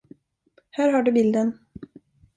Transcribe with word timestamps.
Där 0.77 0.91
har 0.93 1.03
du 1.03 1.11
bilden. 1.11 1.57